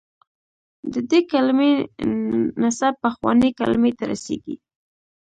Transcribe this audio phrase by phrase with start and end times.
[0.93, 1.71] د دې کلمې
[2.61, 4.55] نسب پخوانۍ کلمې ته رسېږي.